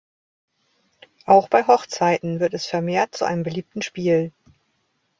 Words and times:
Auch 1.27 1.47
bei 1.47 1.67
Hochzeiten 1.67 2.39
wird 2.39 2.55
es 2.55 2.65
vermehrt 2.65 3.13
zu 3.13 3.23
einem 3.23 3.43
beliebten 3.43 3.83
Spiel. 3.83 4.31